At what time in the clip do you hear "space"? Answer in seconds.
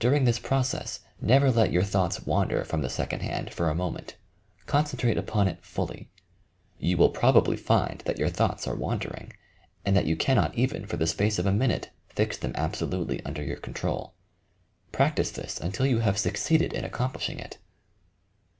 11.06-11.38